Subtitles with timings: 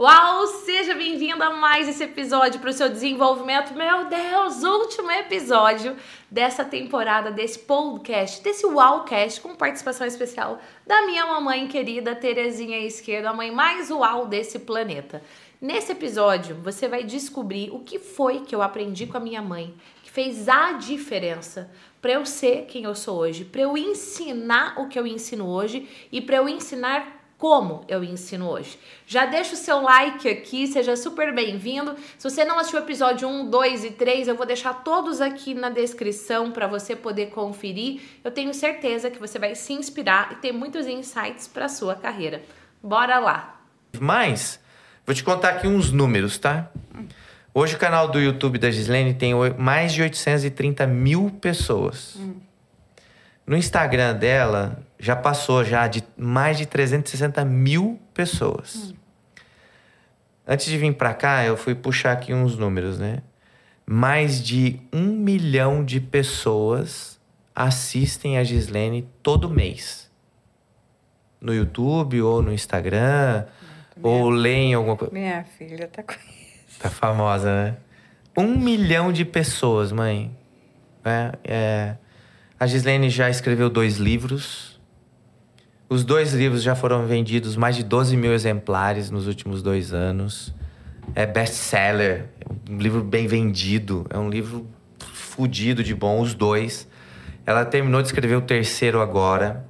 [0.00, 3.74] Uau, seja bem-vindo a mais esse episódio para o seu desenvolvimento.
[3.74, 5.96] Meu Deus, último episódio
[6.30, 13.30] dessa temporada, desse podcast, desse Wowcast, com participação especial da minha mamãe querida Terezinha Esquerda,
[13.30, 15.20] a mãe mais uau desse planeta.
[15.60, 19.74] Nesse episódio, você vai descobrir o que foi que eu aprendi com a minha mãe,
[20.04, 21.68] que fez a diferença
[22.00, 25.88] para eu ser quem eu sou hoje, para eu ensinar o que eu ensino hoje
[26.12, 28.76] e para eu ensinar como eu ensino hoje.
[29.06, 31.94] Já deixa o seu like aqui, seja super bem-vindo.
[32.18, 35.54] Se você não assistiu o episódio 1, 2 e 3, eu vou deixar todos aqui
[35.54, 38.02] na descrição para você poder conferir.
[38.24, 42.42] Eu tenho certeza que você vai se inspirar e ter muitos insights para sua carreira.
[42.82, 43.60] Bora lá.
[44.00, 44.58] Mas
[45.06, 46.68] vou te contar aqui uns números, tá?
[47.54, 52.16] Hoje o canal do YouTube da Gislene tem mais de 830 mil pessoas.
[52.16, 52.47] Hum.
[53.48, 58.92] No Instagram dela, já passou já de mais de 360 mil pessoas.
[58.92, 58.94] Hum.
[60.46, 63.22] Antes de vir para cá, eu fui puxar aqui uns números, né?
[63.86, 67.18] Mais de um milhão de pessoas
[67.54, 70.10] assistem a Gislene todo mês.
[71.40, 73.46] No YouTube ou no Instagram,
[73.96, 75.14] minha, ou leem alguma coisa.
[75.14, 76.80] Minha filha tá com isso.
[76.80, 77.76] Tá famosa, né?
[78.36, 80.36] Um milhão de pessoas, mãe.
[81.02, 81.96] É, é...
[82.58, 84.78] A Gislene já escreveu dois livros
[85.90, 90.54] os dois livros já foram vendidos mais de 12 mil exemplares nos últimos dois anos.
[91.14, 92.26] É best-seller,
[92.68, 94.68] um livro bem vendido, é um livro
[95.00, 96.86] fudido de bom, os dois.
[97.46, 99.64] Ela terminou de escrever o terceiro agora.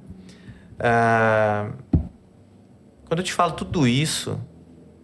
[0.77, 1.69] Ah,
[3.05, 4.37] quando eu te falo tudo isso,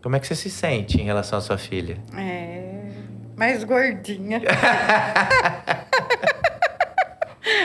[0.03, 1.97] como é que você se sente em relação à sua filha?
[2.13, 2.89] É.
[3.37, 4.41] Mais gordinha.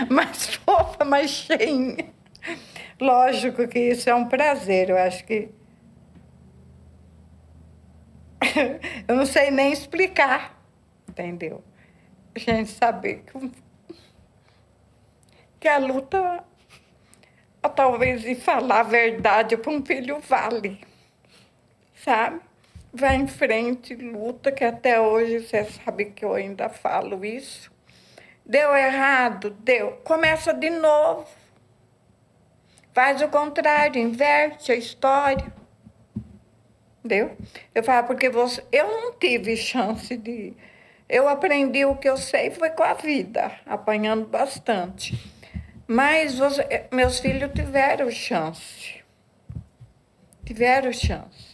[0.09, 2.11] mais fofa, mais cheinha.
[3.01, 5.49] Lógico que isso é um prazer, eu acho que.
[9.07, 10.59] eu não sei nem explicar,
[11.09, 11.63] entendeu?
[12.35, 13.53] A gente saber que,
[15.59, 16.45] que a luta,
[17.75, 20.81] talvez, em falar a verdade para um filho vale,
[21.95, 22.41] sabe?
[22.93, 27.71] Vai em frente, luta, que até hoje você sabe que eu ainda falo isso.
[28.51, 29.93] Deu errado, deu.
[30.05, 31.25] Começa de novo
[32.93, 35.53] Faz o contrário, inverte a história.
[36.99, 37.37] Entendeu?
[37.75, 40.53] Eu falo, porque você, eu não tive chance de.
[41.09, 45.19] Eu aprendi o que eu sei foi com a vida, apanhando bastante.
[45.87, 49.03] Mas você, meus filhos tiveram chance.
[50.45, 51.51] Tiveram chance.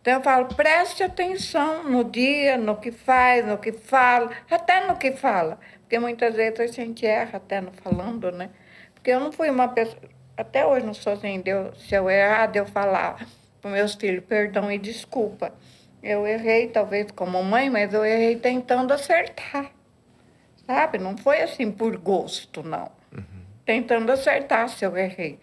[0.00, 4.96] Então eu falo, preste atenção no dia, no que faz, no que fala, até no
[4.96, 5.58] que fala.
[5.86, 8.50] Porque muitas vezes a gente erra até no falando, né?
[8.92, 10.02] Porque eu não fui uma pessoa
[10.36, 13.26] até hoje não sou assim, deu, se eu errar, eu falar
[13.62, 15.52] para meus filhos perdão e desculpa.
[16.02, 19.72] Eu errei, talvez como mãe, mas eu errei tentando acertar.
[20.66, 20.98] Sabe?
[20.98, 22.90] Não foi assim por gosto, não.
[23.12, 23.24] Uhum.
[23.64, 25.40] Tentando acertar se eu errei.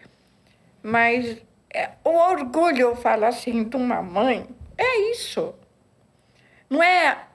[0.82, 4.46] Mas é, o orgulho, eu falo assim, de uma mãe,
[4.78, 5.54] é isso.
[6.70, 7.26] Não é,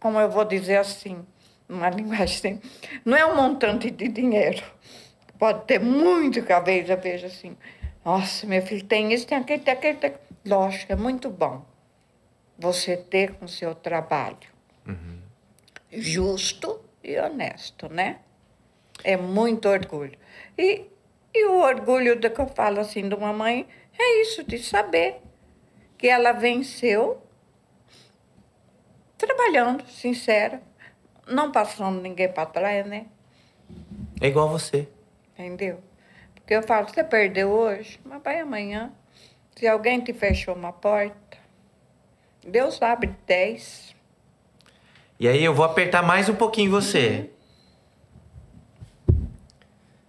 [0.00, 1.24] como eu vou dizer assim,
[1.68, 2.60] numa linguagem
[3.04, 4.62] não é um montante de dinheiro
[5.38, 7.56] Pode ter muito que a vez eu vejo assim,
[8.04, 10.26] nossa, meu filho tem isso, tem aquele, tem aquele, tem aquele.
[10.46, 11.64] Lógico, é muito bom
[12.58, 14.48] você ter com o seu trabalho
[14.86, 15.20] uhum.
[15.90, 18.20] justo e honesto, né?
[19.04, 20.16] É muito orgulho.
[20.56, 20.86] E,
[21.34, 23.66] e o orgulho do que eu falo assim de uma mãe
[23.98, 25.20] é isso, de saber
[25.98, 27.20] que ela venceu
[29.18, 30.62] trabalhando, sincera,
[31.26, 33.06] não passando ninguém para trás, né?
[34.20, 34.88] É igual você.
[35.34, 35.80] Entendeu?
[36.34, 38.92] Porque eu falo, você perdeu hoje, mas vai amanhã.
[39.56, 41.38] Se alguém te fechou uma porta,
[42.46, 43.94] Deus abre dez.
[45.18, 47.28] E aí eu vou apertar mais um pouquinho você.
[49.08, 49.26] Uhum.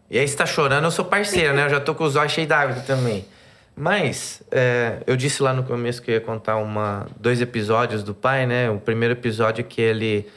[0.09, 1.66] E aí você tá chorando, eu sou parceiro, né?
[1.66, 3.25] Eu já tô com os olhos cheios d'água também.
[3.75, 8.14] Mas, é, eu disse lá no começo que eu ia contar uma, dois episódios do
[8.14, 8.69] pai, né?
[8.69, 10.28] O primeiro episódio que ele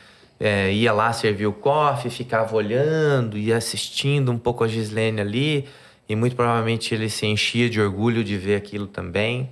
[0.40, 5.68] é, ia lá servir o coffee, ficava olhando e assistindo um pouco a Gislene ali.
[6.08, 9.50] E muito provavelmente ele se enchia de orgulho de ver aquilo também.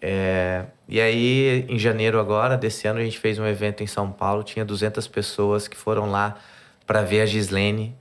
[0.00, 4.10] É, e aí, em janeiro agora, desse ano, a gente fez um evento em São
[4.10, 4.44] Paulo.
[4.44, 6.38] Tinha 200 pessoas que foram lá
[6.86, 7.94] para ver a Gislene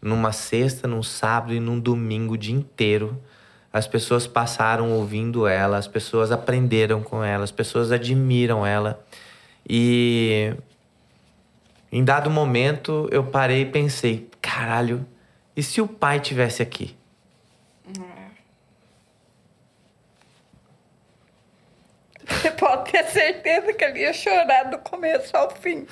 [0.00, 3.20] numa sexta, num sábado e num domingo o dia inteiro.
[3.72, 9.04] As pessoas passaram ouvindo ela, as pessoas aprenderam com ela, as pessoas admiram ela.
[9.68, 10.54] E
[11.92, 15.06] em dado momento, eu parei e pensei: caralho,
[15.54, 16.96] e se o pai tivesse aqui?
[22.26, 25.86] Você pode ter certeza que ele ia chorar do começo ao fim.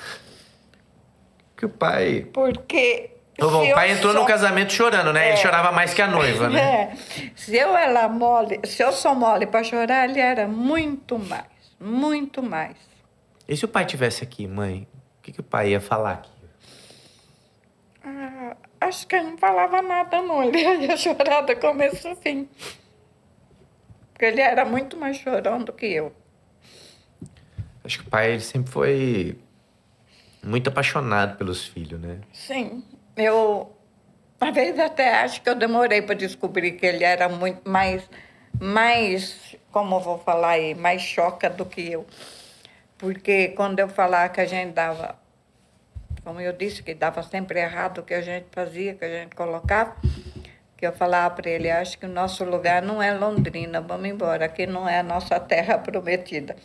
[1.57, 2.27] Que o pai.
[2.33, 3.11] Porque.
[3.39, 5.25] O, pai entrou no sou- casamento chorando, né?
[5.29, 5.37] Ele É.
[5.37, 6.59] chorava mais que a noiva, né?
[6.61, 6.95] É.
[7.35, 11.45] Se eu era mole, se eu sou mole para chorar, ele era muito mais.
[11.79, 12.75] Muito mais.
[13.47, 14.87] E se o pai tivesse aqui, mãe?
[15.21, 16.31] O que, que o pai ia falar aqui?
[18.03, 20.41] Ah, acho que ele não falava nada, não.
[20.49, 22.49] Ele ia chorar do começo ao fim.
[24.11, 26.11] Porque ele era muito mais chorão do que eu.
[27.83, 29.39] Acho que o pai ele sempre foi
[30.43, 32.21] muito apaixonado pelos filhos, né?
[32.33, 32.83] Sim,
[33.15, 33.71] eu
[34.39, 38.09] às vezes até acho que eu demorei para descobrir que ele era muito mais,
[38.59, 42.07] mais, como eu vou falar aí, mais choca do que eu.
[43.01, 45.15] Porque quando eu falava que a gente dava,
[46.23, 49.35] como eu disse, que dava sempre errado o que a gente fazia, que a gente
[49.35, 49.95] colocava,
[50.77, 54.45] que eu falava para ele, acho que o nosso lugar não é Londrina, vamos embora,
[54.45, 56.55] aqui não é a nossa terra prometida.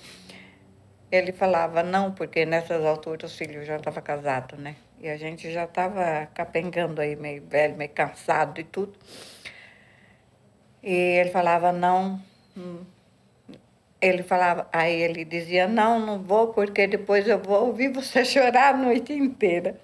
[1.10, 4.76] Ele falava não, porque nessas alturas o filho já estava casado, né?
[5.00, 8.92] E a gente já estava capengando aí, meio velho, meio cansado e tudo.
[10.82, 12.20] E ele falava não.
[14.06, 18.74] Ele falava, aí ele dizia, não, não vou, porque depois eu vou ouvir você chorar
[18.74, 19.80] a noite inteira.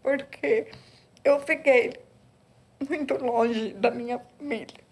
[0.00, 0.68] Porque
[1.24, 1.94] eu fiquei
[2.88, 4.84] muito longe da minha família.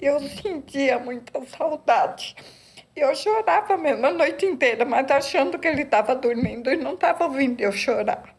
[0.00, 2.36] Eu sentia muita saudade.
[2.94, 7.24] Eu chorava mesmo a noite inteira, mas achando que ele estava dormindo e não estava
[7.24, 8.36] ouvindo eu chorar.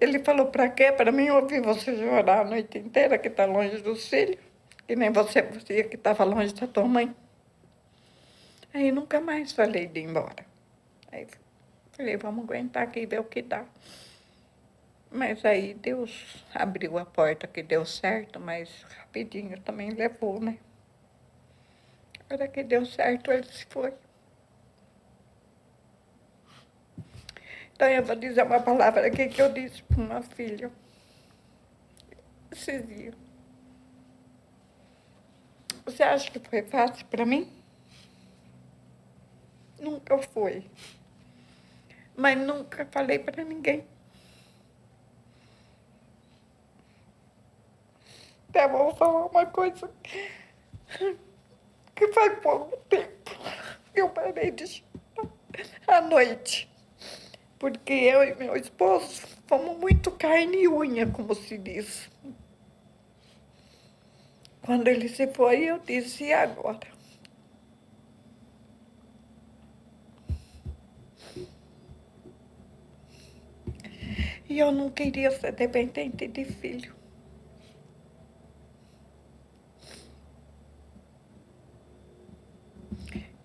[0.00, 0.92] Ele falou, para quê?
[0.92, 4.51] Para mim ouvir você chorar a noite inteira, que está longe dos filhos,
[4.92, 7.16] que nem você dizia que estava longe da tua mãe.
[8.74, 10.44] Aí nunca mais falei de ir embora.
[11.10, 11.26] Aí
[11.92, 13.64] falei, vamos aguentar aqui e ver o que dá.
[15.10, 20.58] Mas aí Deus abriu a porta que deu certo, mas rapidinho também levou, né?
[22.28, 23.94] A hora que deu certo, ele se foi.
[27.74, 30.70] Então eu vou dizer uma palavra aqui que eu disse para uma filha.
[32.50, 33.31] Esses dias.
[35.84, 37.50] Você acha que foi fácil para mim?
[39.80, 40.64] Nunca foi.
[42.16, 43.84] Mas nunca falei para ninguém.
[48.48, 49.90] Até vou falar uma coisa
[51.94, 53.22] que faz pouco tempo
[53.94, 55.32] eu parei de chorar
[55.86, 56.68] à noite.
[57.58, 62.10] Porque eu e meu esposo fomos muito carne e unha, como se diz.
[64.62, 66.86] Quando ele se foi, eu disse, e agora?
[74.48, 76.94] E eu não queria ser dependente de filho.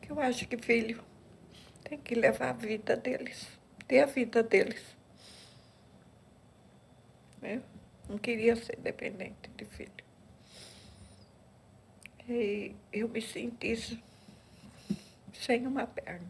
[0.02, 1.04] que eu acho que filho
[1.84, 3.48] tem que levar a vida deles,
[3.88, 4.81] ter a vida deles.
[7.42, 7.62] Eu
[8.10, 10.06] não queria ser dependente de filho.
[12.27, 14.01] E eu me senti
[15.33, 16.29] sem uma perna.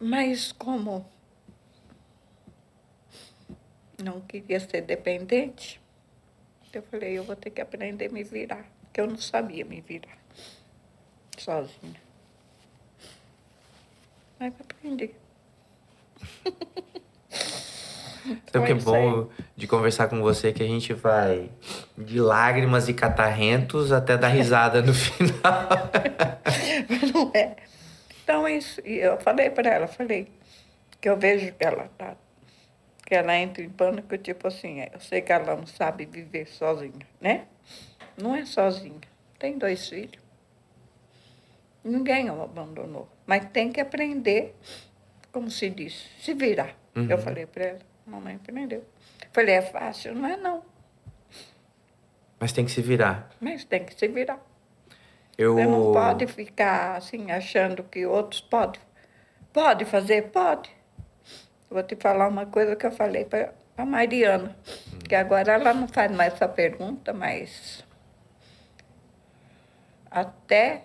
[0.00, 1.08] Mas como
[4.02, 5.80] não queria ser dependente,
[6.72, 9.80] eu falei, eu vou ter que aprender a me virar, porque eu não sabia me
[9.80, 10.18] virar
[11.38, 12.00] sozinha.
[14.38, 15.14] Mas aprendi.
[18.44, 18.80] Então que é aí.
[18.80, 21.50] bom de conversar com você que a gente vai
[21.96, 25.68] de lágrimas e catarrentos até dar risada no final.
[27.14, 27.56] Não é.
[28.22, 30.28] Então, isso, e eu falei para ela, falei
[31.00, 32.16] que eu vejo que ela tá,
[33.06, 37.06] que ela entra em pânico, tipo assim, eu sei que ela não sabe viver sozinha,
[37.20, 37.46] né?
[38.20, 39.00] Não é sozinha.
[39.38, 40.18] Tem dois filhos.
[41.84, 43.08] Ninguém a abandonou.
[43.24, 44.56] Mas tem que aprender,
[45.30, 46.74] como se diz, se virar.
[46.96, 47.08] Uhum.
[47.08, 48.84] Eu falei para ela, mamãe aprendeu.
[49.32, 50.14] Falei, é fácil?
[50.14, 50.62] Não é não.
[52.38, 53.30] Mas tem que se virar.
[53.40, 54.40] Mas tem que se virar.
[55.36, 58.80] Eu Você não pode ficar assim, achando que outros podem.
[59.52, 60.30] Pode fazer?
[60.30, 60.70] Pode.
[61.70, 64.56] Vou te falar uma coisa que eu falei para a Mariana,
[65.06, 67.84] que agora ela não faz mais essa pergunta, mas
[70.10, 70.84] até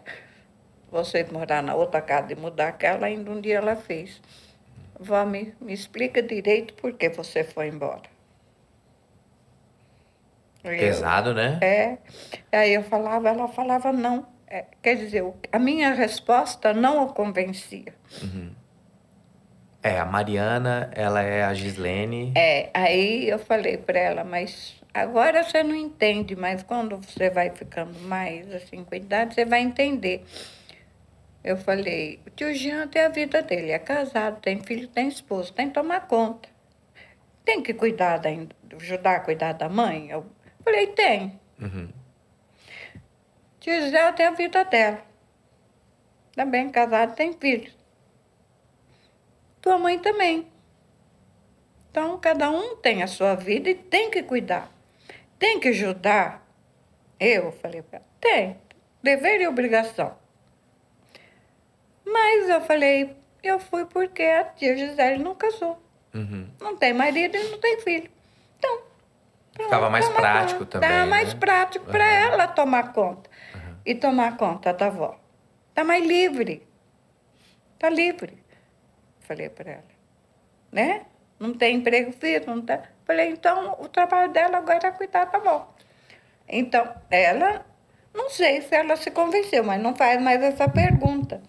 [0.90, 4.22] você morar na outra casa e mudar aquela, ainda um dia ela fez.
[5.01, 8.03] Vó, me, me explica direito por que você foi embora.
[10.63, 11.58] Eu- pesado, né?
[11.62, 11.98] é.
[12.51, 14.27] Aí eu falava, ela falava não.
[14.48, 17.93] É, quer dizer, a minha resposta não o convencia.
[19.81, 22.34] É, a Mariana, ela é a Gislene.
[22.36, 27.50] É, aí eu falei para ela, mas Agora você não entende, mas quando você vai
[27.50, 30.25] ficando mais assim com idade, você vai entender.
[31.43, 35.51] Eu falei, o tio Jean tem a vida dele, é casado, tem filho, tem esposo,
[35.51, 36.48] tem que tomar conta.
[37.43, 38.29] Tem que cuidar, da,
[38.75, 40.12] ajudar a cuidar da mãe?
[40.12, 40.25] Eu
[40.63, 41.39] falei, tem.
[41.60, 41.89] Uhum.
[43.60, 45.03] Tia Gisela tem a vida dela.
[46.36, 47.75] Também casada, tem filhos.
[49.60, 50.48] Tua mãe também.
[51.89, 54.71] Então, cada um tem a sua vida e tem que cuidar.
[55.38, 56.48] Tem que ajudar.
[57.19, 58.57] Eu falei para ela, tem.
[59.03, 60.21] Dever e obrigação.
[62.05, 65.81] Mas eu falei, eu fui porque a tia Gisele não casou.
[66.13, 66.48] Uhum.
[66.60, 68.10] Não tem marido e não tem filho.
[68.58, 68.81] Então,
[69.53, 70.72] Ficava mais prático conta.
[70.79, 71.39] também, Tava mais né?
[71.39, 72.34] prático para Aham.
[72.34, 73.29] ela tomar conta.
[73.86, 75.20] E tomar conta da avó.
[75.74, 76.67] Tá mais livre.
[77.79, 78.38] Tá livre.
[79.22, 79.84] Falei para ela.
[80.72, 81.05] Né?
[81.39, 82.84] Não tem emprego fixo, não tá.
[83.05, 85.74] Falei, então o trabalho dela agora é cuidar da avó.
[86.48, 87.65] Então, ela,
[88.13, 91.41] não sei se ela se convenceu, mas não faz mais essa pergunta.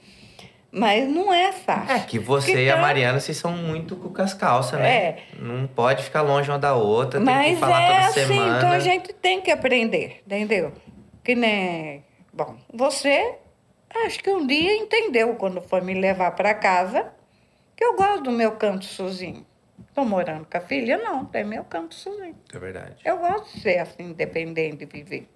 [0.75, 1.95] Mas não é fácil.
[1.95, 4.91] É que você e a Então, Mariana, vocês são muito com as calças, né?
[4.91, 5.23] É.
[5.39, 8.57] Não pode ficar longe uma da outra, tem Mas que falar é toda assim, semana.
[8.57, 10.73] então a gente tem que aprender, entendeu?
[11.23, 12.03] Que nem.
[12.33, 13.35] Bom, você
[14.07, 17.13] acho que um dia entendeu quando foi me levar para casa
[17.77, 19.45] que eu gosto do meu canto sozinho.
[19.87, 20.97] Estou morando com a filha?
[20.97, 22.35] Não, tem meu canto sozinho.
[22.51, 22.97] É verdade.
[23.05, 25.29] Eu gosto de ser assim, independente de viver.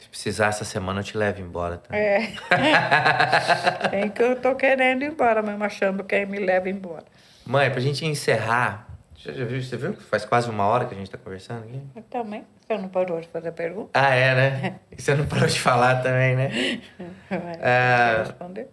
[0.00, 1.94] Se precisar essa semana, eu te levo embora, tá?
[1.96, 2.32] É.
[3.90, 7.04] tem que eu tô querendo ir embora, mesmo achando que aí me leva embora.
[7.46, 8.88] Mãe, pra gente encerrar.
[9.14, 11.64] Já, já viu, você viu que faz quase uma hora que a gente tá conversando
[11.64, 11.80] aqui?
[11.94, 13.90] Mas também, você não parou de fazer pergunta?
[13.92, 14.74] Ah, é, né?
[14.96, 16.80] E você não parou de falar também, né?
[17.28, 18.18] Vai É.
[18.20, 18.68] responder?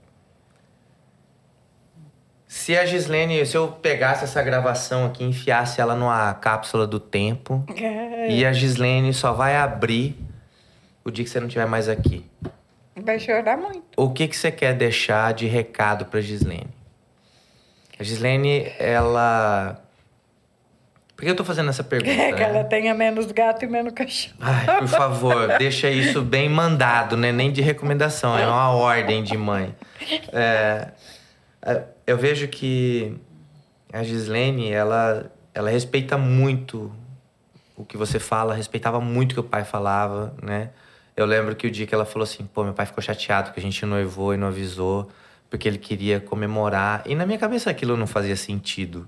[2.48, 7.66] Se a Gislene, se eu pegasse essa gravação aqui enfiasse ela numa cápsula do tempo,
[7.76, 8.30] É.
[8.32, 10.18] e a Gislene só vai abrir
[11.08, 12.26] o dia que você não estiver mais aqui.
[12.96, 13.84] Vai chorar muito.
[13.96, 16.68] O que, que você quer deixar de recado pra Gislene?
[17.98, 19.82] A Gislene, ela.
[21.16, 22.12] Por que eu tô fazendo essa pergunta?
[22.12, 22.50] É que né?
[22.50, 24.36] ela tenha menos gato e menos cachorro.
[24.42, 27.32] Ai, por favor, deixa isso bem mandado, né?
[27.32, 29.74] Nem de recomendação, é uma ordem de mãe.
[30.34, 30.90] É,
[31.62, 33.16] é, eu vejo que
[33.94, 36.92] a Gislene, ela, ela respeita muito
[37.78, 40.72] o que você fala, respeitava muito o que o pai falava, né?
[41.18, 43.60] Eu lembro que o dia que ela falou assim, pô, meu pai ficou chateado que
[43.60, 45.10] a gente noivou e não avisou,
[45.50, 47.02] porque ele queria comemorar.
[47.08, 49.08] E na minha cabeça aquilo não fazia sentido,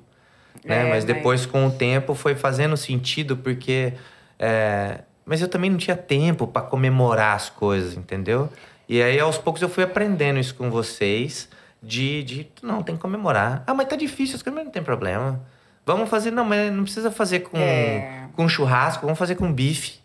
[0.66, 0.80] né?
[0.80, 3.94] É, mas mas- depois, com o tempo, foi fazendo sentido, porque...
[4.40, 8.50] é, Mas eu também não tinha tempo para comemorar as coisas, entendeu?
[8.88, 11.48] E aí, aos poucos, eu fui aprendendo isso com vocês,
[11.84, 13.64] de, de não, tem que comemorar.
[13.68, 15.40] Ah, mas tá difícil, as coisas mas não tem problema.
[15.86, 18.28] Vamos fazer, não, mas não precisa fazer com, É.
[18.36, 20.00] com churrasco, vamos fazer com bife.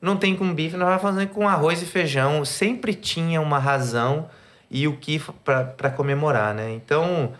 [0.00, 2.44] Não tem com bife, nós vamos fazer com arroz e feijão.
[2.44, 4.30] Sempre tinha uma razão
[4.70, 6.70] e o que para comemorar, né?
[6.72, 7.34] Então,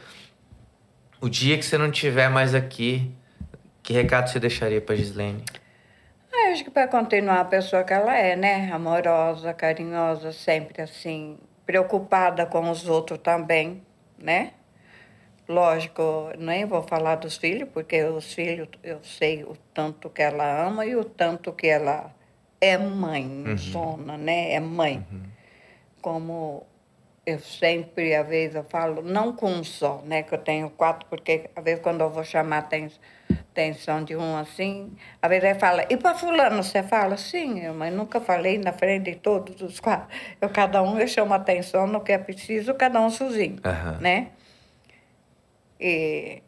[1.20, 3.10] o dia que você não estiver mais aqui,
[3.82, 5.42] que recado você deixaria para Gislene?
[6.32, 8.70] Ah, Eu acho que para continuar a pessoa que ela é, né?
[8.72, 13.82] Amorosa, carinhosa, sempre assim, preocupada com os outros também,
[14.18, 14.52] né?
[15.48, 20.66] Lógico, nem vou falar dos filhos, porque os filhos eu sei o tanto que ela
[20.66, 22.14] ama e o tanto que ela
[22.60, 24.52] é mãe, zona, né?
[24.52, 25.04] É mãe.
[26.02, 26.66] Como
[27.26, 30.22] eu sempre, às vezes, eu falo, não com um só, né?
[30.22, 32.90] Que eu tenho quatro, porque às vezes quando eu vou chamar aten-
[33.50, 37.16] atenção de um assim, às vezes ele fala, e para fulano você fala?
[37.16, 40.08] Sim, eu, mas nunca falei na frente de todos os quatro.
[40.40, 43.98] Eu, cada um, eu chamo atenção no que é preciso, cada um sozinho, Aham.
[44.00, 44.28] né?
[45.78, 46.42] E...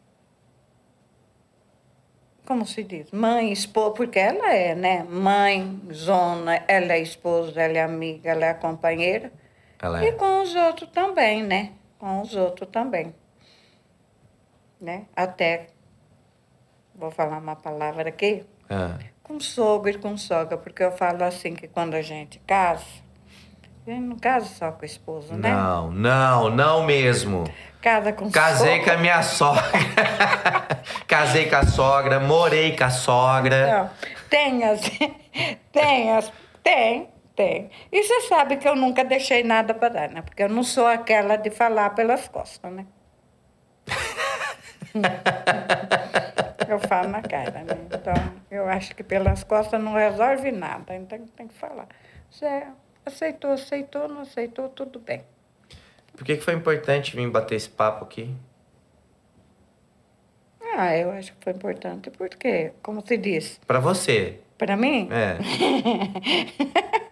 [2.45, 3.11] Como se diz?
[3.13, 5.05] Mãe, esposa, porque ela é, né?
[5.05, 9.33] Mãe, zona, ela é esposa, ela é amiga, ela é companheira.
[9.81, 10.13] Ela E é.
[10.13, 11.73] com os outros também, né?
[11.99, 13.15] Com os outros também.
[14.81, 15.07] Né?
[15.15, 15.69] Até,
[16.95, 21.55] vou falar uma palavra aqui, Ah, com sogro e com sogra, porque eu falo assim
[21.55, 22.85] que quando a gente casa,
[23.91, 25.51] gente não casa só com o esposo, né?
[25.51, 27.45] Não, não, não mesmo.
[27.81, 28.85] Casa com Casei sogro.
[28.85, 29.63] com a minha sogra.
[31.09, 33.67] Casei com a sogra, morei com a sogra.
[33.67, 33.91] Não,
[34.31, 34.81] tem as,
[35.73, 37.71] tem as, tem, tem.
[37.91, 40.23] E você sabe que eu nunca deixei nada para dar, né?
[40.23, 42.87] Porque eu não sou aquela de falar pelas costas, né?
[46.69, 47.77] eu falo na cara, né?
[47.87, 48.15] Então,
[48.49, 51.89] eu acho que pelas costas não resolve nada, então tem que falar.
[52.31, 52.65] Você
[53.05, 55.23] aceitou, aceitou, não aceitou, tudo bem.
[56.17, 58.35] Por que, que foi importante vir bater esse papo aqui?
[60.77, 64.41] Ah, eu acho que foi importante, porque, como se diz, Pra você.
[64.57, 65.09] Pra mim?
[65.11, 65.39] É.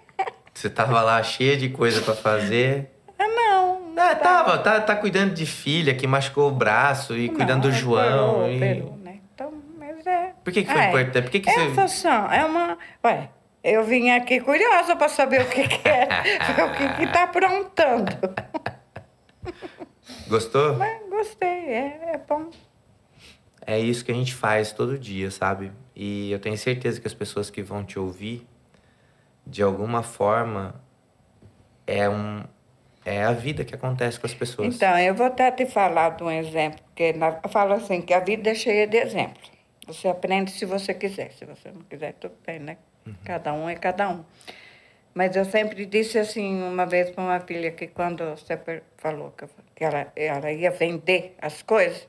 [0.54, 2.90] Você tava lá cheia de coisa pra fazer.
[3.18, 3.94] Ah, não.
[3.96, 7.74] Ah, tava, tá, tá cuidando de filha que machucou o braço e cuidando do Não,
[7.74, 8.44] João.
[8.44, 9.18] operou, e- operou, né?
[9.34, 10.34] Então, mas é.
[10.44, 10.88] Por que, que foi Ah, é.
[10.88, 11.22] importante?
[11.24, 11.88] Por que, que Essa você.
[11.96, 12.78] são, é uma.
[13.04, 13.28] Ué,
[13.62, 16.04] eu vim aqui curiosa para saber o que, que é,
[16.64, 18.12] o que, que tá aprontando.
[20.28, 20.76] Gostou?
[20.76, 22.50] Mas gostei, é, é bom.
[23.66, 25.70] É isso que a gente faz todo dia, sabe?
[25.94, 28.46] E eu tenho certeza que as pessoas que vão te ouvir,
[29.46, 30.80] de alguma forma,
[31.86, 32.42] é um.
[33.04, 34.74] É a vida que acontece com as pessoas.
[34.74, 38.12] Então, eu vou até te falar de um exemplo, porque na- eu falo assim, que
[38.12, 39.50] a vida é cheia de exemplos.
[39.86, 42.76] Você aprende se você quiser, se você não quiser, tudo bem, né?
[43.24, 44.24] Cada um é cada um.
[45.14, 48.58] Mas eu sempre disse assim, uma vez para uma filha, que quando você
[48.96, 49.34] falou
[49.74, 52.08] que, ela, ela ia vender as coisas,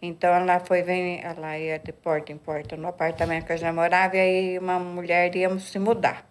[0.00, 3.72] então ela foi ven- ela ia de porta em porta no apartamento que eu já
[3.72, 6.26] morava, e aí uma mulher ia se mudar.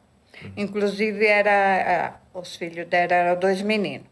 [0.57, 4.07] Inclusive, era, os filhos dela eram dois meninos.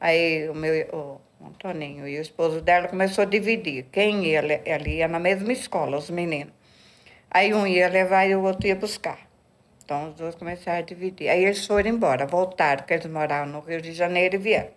[0.00, 3.86] Aí o meu o Antoninho e o esposo dela começou a dividir.
[3.90, 6.52] Quem ia, ela ia na mesma escola, os meninos.
[7.34, 9.18] Aí um ia levar e o outro ia buscar.
[9.84, 11.28] Então os dois começaram a dividir.
[11.28, 14.70] Aí eles foram embora, voltaram, porque eles moravam no Rio de Janeiro e vieram.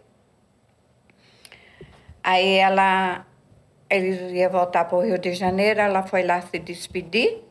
[2.24, 3.28] Aí ela,
[3.88, 7.44] eles iam voltar para o Rio de Janeiro, ela foi lá se despedir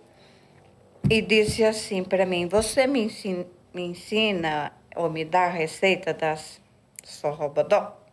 [1.08, 6.12] e disse assim para mim: Você me ensina, me ensina ou me dá a receita
[6.12, 6.60] das
[7.04, 8.05] sorrobodó?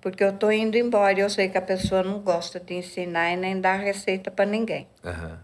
[0.00, 3.32] Porque eu estou indo embora e eu sei que a pessoa não gosta de ensinar
[3.32, 4.86] e nem dar receita para ninguém.
[5.04, 5.40] Aham.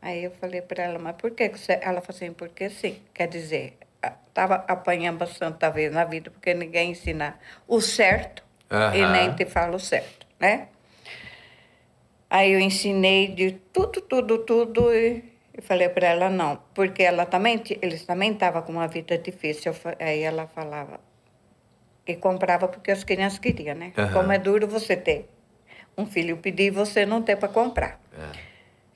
[0.00, 1.74] Aí eu falei para ela, mas por que que você...
[1.74, 2.98] Ela falou assim, porque sim.
[3.14, 3.78] Quer dizer,
[4.26, 9.12] estava apanhando bastante vez na vida, porque ninguém ensina o certo e Aham.
[9.12, 10.68] nem te fala o certo, né?
[12.28, 15.22] Aí eu ensinei de tudo, tudo, tudo e,
[15.56, 19.72] e falei para ela não, porque ela também, eles também estavam com uma vida difícil.
[20.00, 20.98] Aí ela falava
[22.04, 23.92] que comprava porque as crianças queriam, né?
[23.96, 24.12] Aham.
[24.12, 25.28] Como é duro você ter
[25.96, 28.00] um filho pedir e você não ter para comprar.
[28.12, 28.52] É.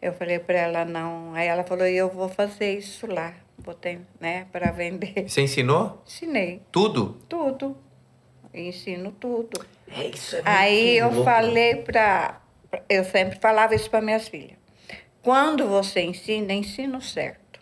[0.08, 1.34] Eu falei para ela não.
[1.34, 5.28] Aí ela falou, eu vou fazer isso lá, botei, né, para vender.
[5.28, 6.02] Você ensinou?
[6.06, 7.18] Ensinei Tudo?
[7.28, 7.76] tudo,
[8.52, 9.64] ensino tudo.
[9.88, 10.36] É isso.
[10.36, 11.24] É Aí eu louco.
[11.24, 12.40] falei para,
[12.88, 14.56] eu sempre falava isso para minhas filhas.
[15.22, 17.60] Quando você ensina, ensina o certo.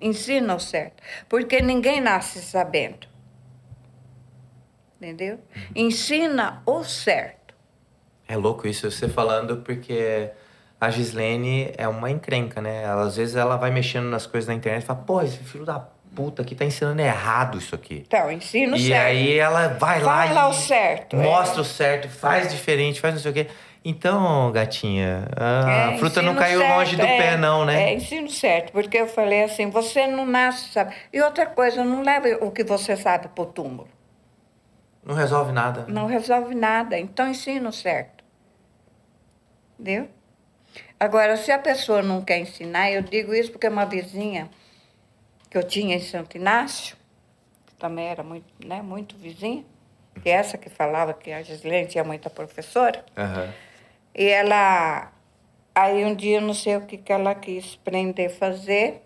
[0.00, 3.09] Ensina o certo, porque ninguém nasce sabendo.
[5.00, 5.38] Entendeu?
[5.74, 7.54] Ensina o certo.
[8.28, 10.30] É louco isso, você falando, porque
[10.80, 12.82] a Gislene é uma encrenca, né?
[12.84, 15.64] Ela, às vezes ela vai mexendo nas coisas na internet e fala, pô, esse filho
[15.64, 15.80] da
[16.14, 18.04] puta aqui tá ensinando errado isso aqui.
[18.06, 19.06] Então, ensina o e certo.
[19.06, 21.22] aí ela vai lá Fala e o certo, é.
[21.22, 23.46] mostra o certo, faz diferente, faz não sei o quê.
[23.82, 27.90] Então, gatinha, a É, fruta não caiu certo, longe do é, pé, não, né?
[27.90, 30.94] É, ensino certo, porque eu falei assim, você não nasce, sabe?
[31.12, 33.88] E outra coisa, não leva o que você sabe pro túmulo.
[35.02, 35.86] Não resolve nada.
[35.88, 38.22] Não resolve nada, então ensina o certo.
[39.78, 40.08] Entendeu?
[40.98, 44.50] Agora, se a pessoa não quer ensinar, eu digo isso porque uma vizinha
[45.48, 46.96] que eu tinha em Santo Inácio,
[47.66, 49.64] que também era muito, né, muito vizinha,
[50.22, 53.52] que é essa que falava que a Gislene tinha muita professora, Aham.
[54.14, 55.12] e ela.
[55.74, 59.02] Aí um dia, eu não sei o que, que ela quis aprender a fazer.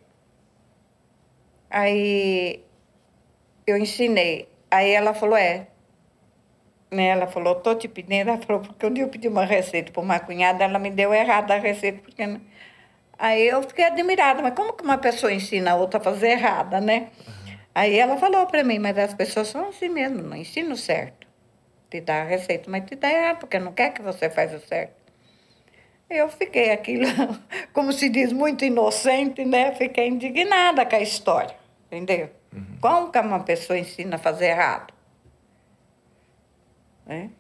[1.71, 2.65] Aí
[3.67, 4.49] eu ensinei.
[4.71, 5.69] Aí ela falou: é.
[6.95, 7.09] Né?
[7.09, 8.29] Ela falou: tô te pedindo.
[8.31, 11.13] Ela falou: porque um dia eu pedi uma receita para uma cunhada, ela me deu
[11.13, 12.01] errada a receita.
[12.03, 12.23] Porque...
[13.19, 16.81] Aí eu fiquei admirada, mas como que uma pessoa ensina a outra a fazer errada,
[16.81, 17.09] né?
[17.75, 21.27] Aí ela falou para mim: mas as pessoas são assim mesmo, não ensinam certo.
[21.91, 24.61] Te dá a receita, mas te dá errado, porque não quer que você faça o
[24.61, 24.95] certo.
[26.09, 27.07] Eu fiquei aquilo,
[27.73, 29.73] como se diz, muito inocente, né?
[29.73, 31.57] Fiquei indignada com a história,
[31.91, 32.31] entendeu?
[32.81, 34.94] Como que uma pessoa ensina a fazer errado?
[37.07, 37.31] Né?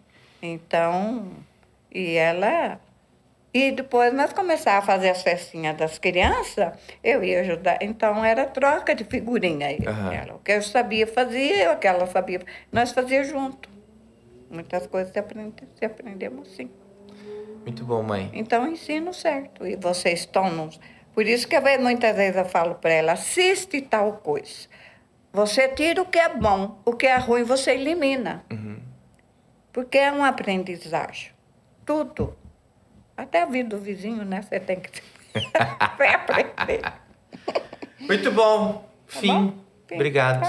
[0.42, 1.30] Então,
[1.90, 2.80] e ela...
[3.52, 7.78] E depois nós começávamos a fazer as festinhas das crianças, eu ia ajudar.
[7.80, 9.68] Então, era troca de figurinha.
[9.68, 9.78] aí.
[9.86, 10.12] Aham.
[10.12, 12.40] Ela, o que eu sabia fazer, o que ela sabia...
[12.72, 13.68] Nós fazíamos junto.
[14.50, 15.22] Muitas coisas se,
[15.76, 16.68] se aprendemos assim.
[17.64, 18.28] Muito bom, mãe.
[18.34, 19.64] Então, ensino certo.
[19.66, 20.80] E vocês estão nos...
[21.14, 24.68] Por isso que eu muitas vezes eu falo para ela, assiste tal coisa.
[25.32, 28.44] Você tira o que é bom, o que é ruim você elimina.
[28.50, 28.73] Uhum.
[29.74, 31.32] Porque é uma aprendizagem.
[31.84, 32.36] Tudo.
[33.16, 34.40] Até a vida do vizinho, né?
[34.40, 35.02] Você tem que
[35.98, 36.80] vai aprender.
[36.80, 37.00] Tá
[37.98, 38.88] Muito bom.
[39.08, 39.26] Fim.
[39.26, 39.64] bom?
[39.88, 39.94] Fim.
[39.96, 40.46] Obrigado.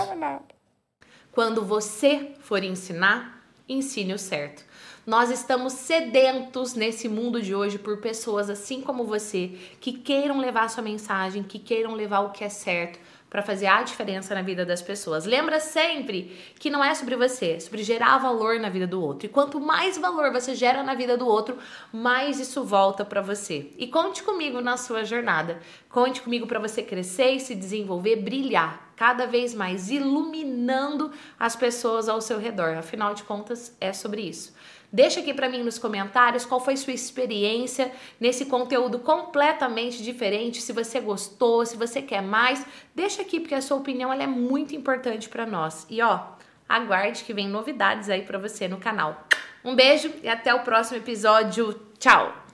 [1.32, 4.64] Quando você for ensinar, ensine o certo.
[5.08, 10.70] Nós estamos sedentos nesse mundo de hoje por pessoas assim como você que queiram levar
[10.70, 13.00] sua mensagem, que queiram levar o que é certo
[13.36, 15.26] para fazer a diferença na vida das pessoas.
[15.26, 19.26] Lembra sempre que não é sobre você, é sobre gerar valor na vida do outro.
[19.26, 21.58] E quanto mais valor você gera na vida do outro,
[21.92, 23.72] mais isso volta para você.
[23.78, 25.60] E conte comigo na sua jornada.
[25.90, 32.08] Conte comigo para você crescer e se desenvolver, brilhar cada vez mais, iluminando as pessoas
[32.08, 32.78] ao seu redor.
[32.78, 34.56] Afinal de contas, é sobre isso.
[34.92, 40.72] Deixa aqui para mim nos comentários qual foi sua experiência nesse conteúdo completamente diferente, se
[40.72, 44.76] você gostou, se você quer mais, deixa aqui porque a sua opinião ela é muito
[44.76, 45.86] importante para nós.
[45.90, 46.20] E ó,
[46.68, 49.26] aguarde que vem novidades aí para você no canal.
[49.64, 51.74] Um beijo e até o próximo episódio.
[51.98, 52.45] Tchau.